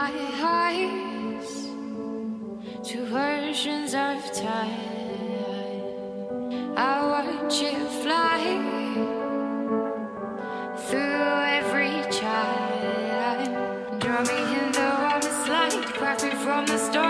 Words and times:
my 0.00 0.12
eyes 0.42 1.50
Two 2.82 3.04
versions 3.04 3.92
of 3.92 4.18
time. 4.32 4.80
I 6.76 6.94
watch 7.12 7.60
it 7.70 7.86
fly 8.02 8.40
Through 10.86 11.32
every 11.58 11.96
child 12.18 14.00
Draw 14.00 14.20
me 14.30 14.40
in 14.60 14.72
the 14.78 14.88
water 15.02 15.34
slide 15.44 15.84
Craft 15.98 16.24
me 16.24 16.30
from 16.44 16.64
the 16.64 16.78
storm. 16.78 17.09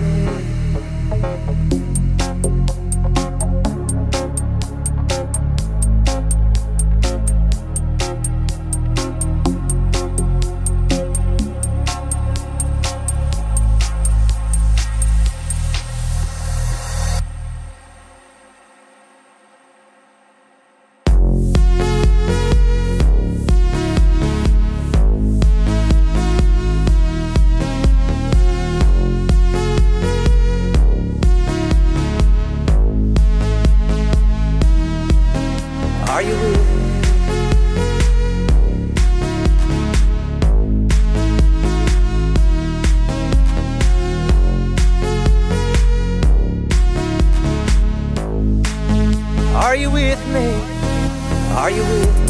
Are 51.61 51.69
you 51.69 52.20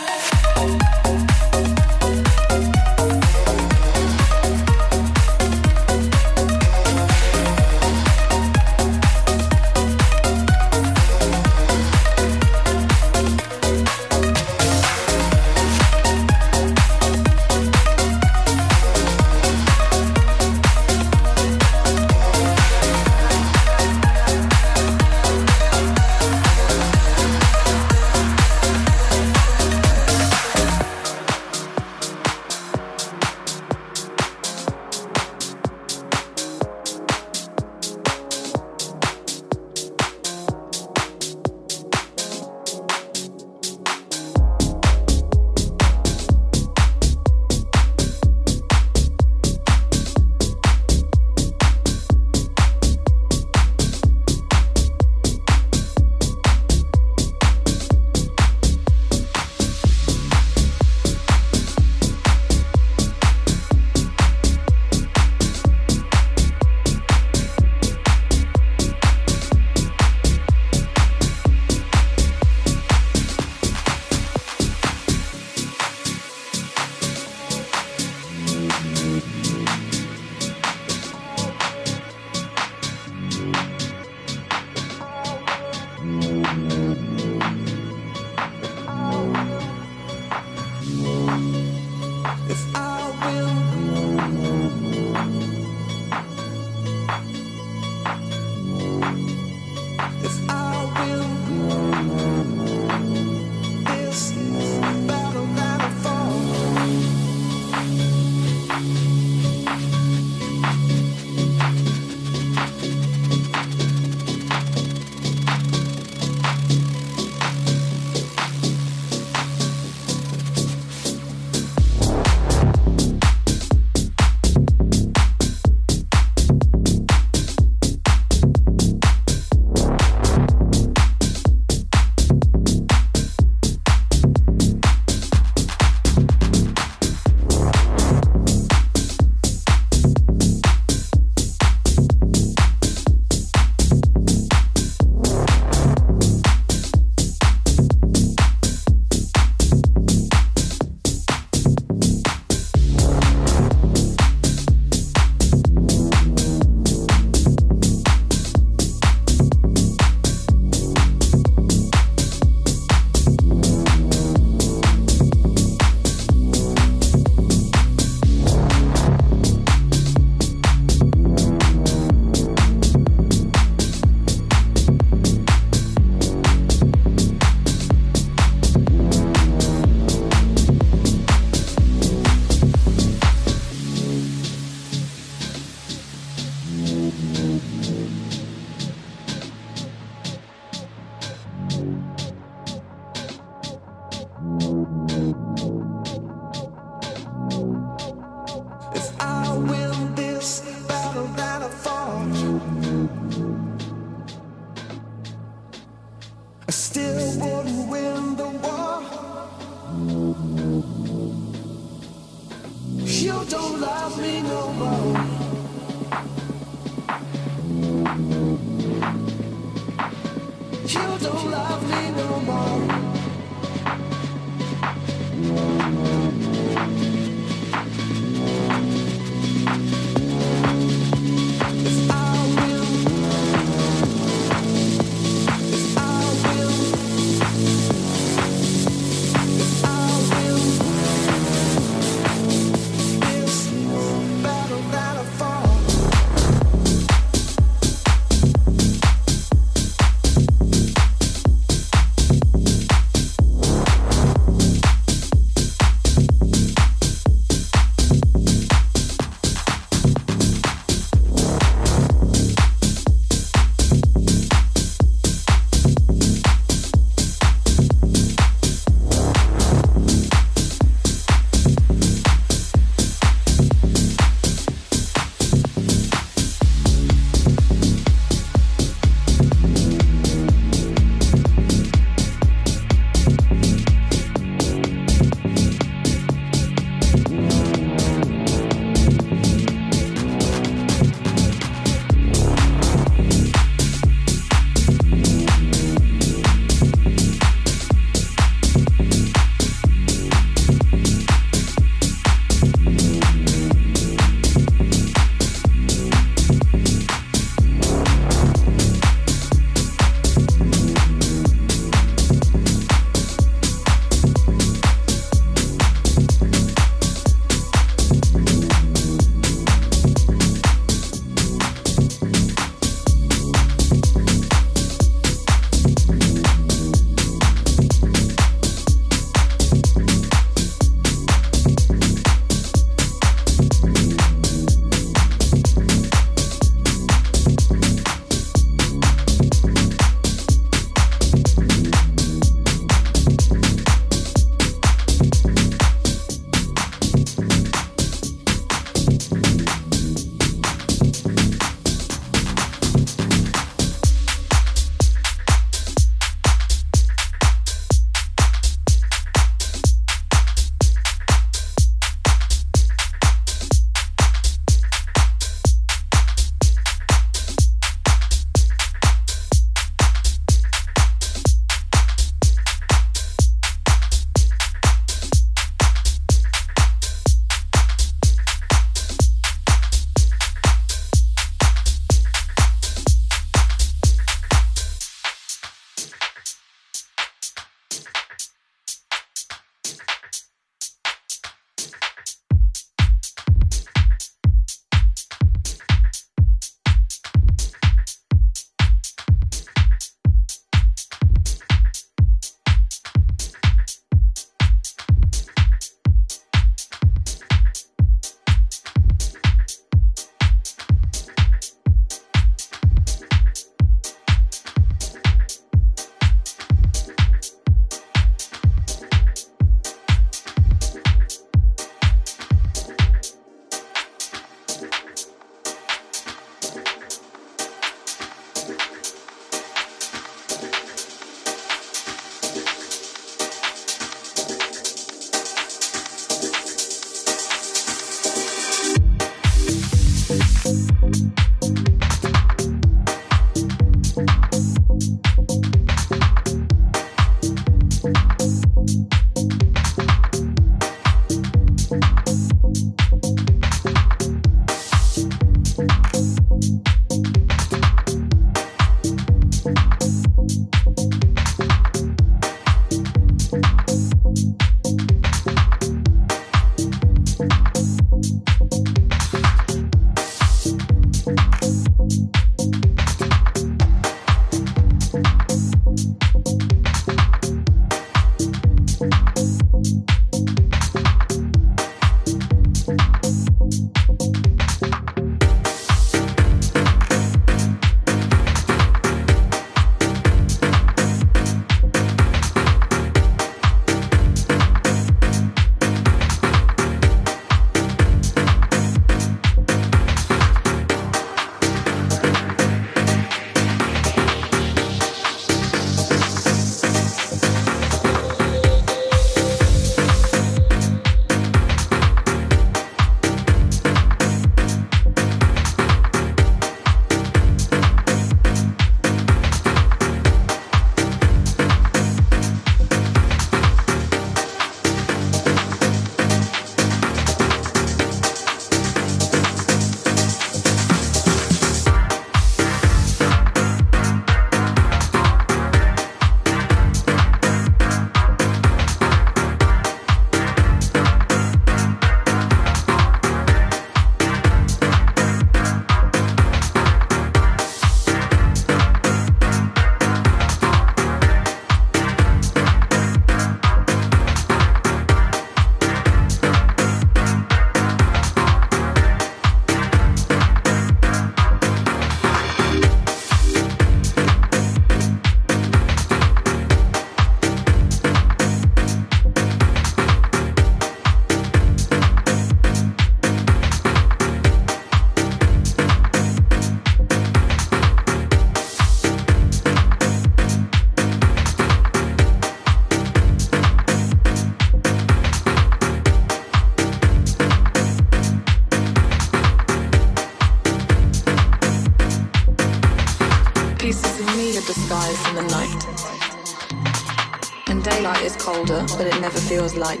never 599.22 599.38
feels 599.38 599.76
light. 599.76 600.00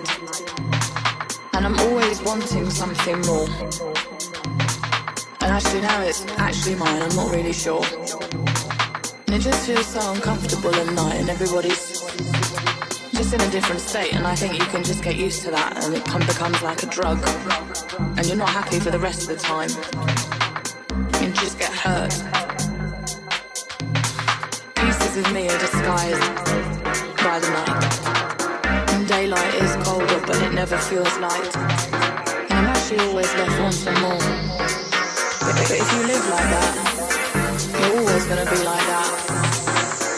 And 1.54 1.64
I'm 1.64 1.78
always 1.86 2.20
wanting 2.22 2.68
something 2.68 3.20
more. 3.20 3.46
And 5.40 5.48
actually 5.56 5.80
now 5.80 6.02
it's 6.02 6.26
actually 6.38 6.74
mine, 6.74 7.00
I'm 7.00 7.14
not 7.14 7.30
really 7.30 7.52
sure. 7.52 7.84
And 9.26 9.36
it 9.36 9.42
just 9.42 9.64
feels 9.64 9.86
so 9.86 10.12
uncomfortable 10.12 10.74
at 10.74 10.92
night 10.94 11.14
and 11.20 11.30
everybody's 11.30 12.00
just 13.12 13.32
in 13.32 13.40
a 13.40 13.50
different 13.50 13.80
state 13.80 14.12
and 14.12 14.26
I 14.26 14.34
think 14.34 14.54
you 14.54 14.66
can 14.72 14.82
just 14.82 15.04
get 15.04 15.14
used 15.14 15.42
to 15.42 15.52
that 15.52 15.84
and 15.84 15.94
it 15.94 16.04
come, 16.04 16.26
becomes 16.26 16.60
like 16.60 16.82
a 16.82 16.86
drug. 16.86 17.20
And 18.16 18.26
you're 18.26 18.36
not 18.36 18.50
happy 18.50 18.80
for 18.80 18.90
the 18.90 18.98
rest 18.98 19.22
of 19.22 19.28
the 19.28 19.36
time. 19.36 19.70
You 21.22 21.30
just 21.30 21.60
get 21.60 21.72
hurt. 21.72 22.10
Pieces 24.74 25.16
of 25.16 25.32
me 25.32 25.48
are 25.48 25.58
disguised 25.60 26.20
by 27.22 27.38
the 27.38 27.50
night. 27.50 27.71
Daylight 29.22 29.54
is 29.54 29.76
colder, 29.86 30.20
but 30.26 30.34
it 30.42 30.52
never 30.52 30.76
feels 30.76 31.16
light. 31.18 31.54
And 31.54 32.58
I'm 32.58 32.66
actually 32.74 33.06
always 33.06 33.32
left 33.34 33.54
wanting 33.62 34.02
more. 34.02 34.18
But, 34.18 35.54
but 35.62 35.70
if 35.70 35.88
you 35.94 36.02
live 36.10 36.26
like 36.26 36.48
that, 36.50 36.74
you're 37.70 38.00
always 38.02 38.26
gonna 38.26 38.50
be 38.50 38.58
like 38.66 38.86
that. 38.90 39.10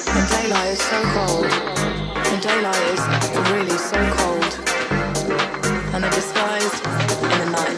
And 0.08 0.24
daylight 0.32 0.72
is 0.72 0.80
so 0.80 0.98
cold. 1.12 1.52
And 2.32 2.40
daylight 2.40 2.84
is 2.96 3.02
really 3.52 3.76
so 3.76 4.00
cold. 4.16 4.52
And 5.92 6.00
they're 6.02 6.16
disguised 6.16 6.80
in 7.28 7.36
the 7.44 7.48
night. 7.52 7.76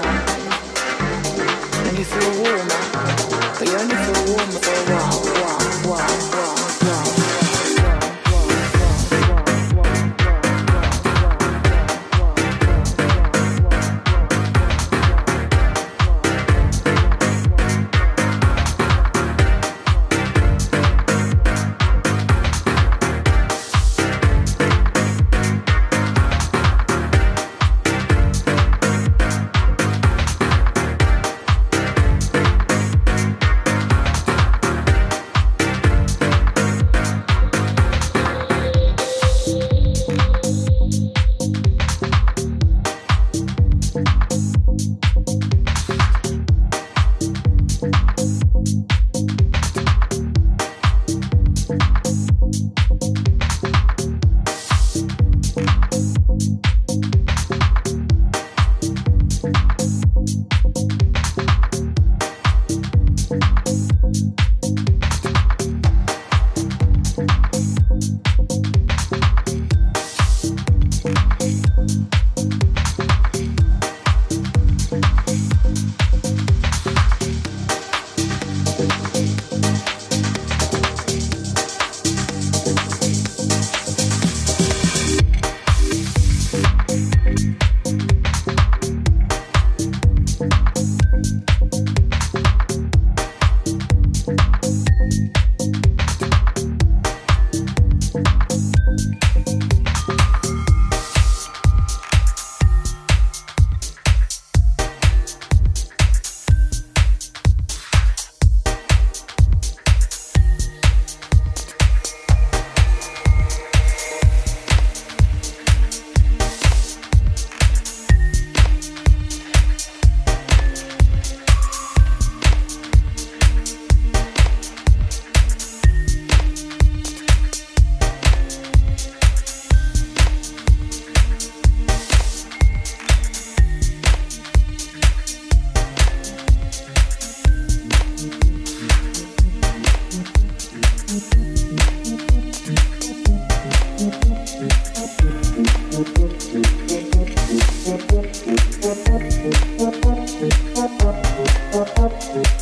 And 1.91 1.99
you 1.99 2.05
feel 2.05 2.31
warmer, 2.39 2.76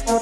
Oh, 0.06 0.13